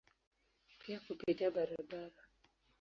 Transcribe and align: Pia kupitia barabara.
Pia 0.79 0.99
kupitia 0.99 1.51
barabara. 1.51 2.25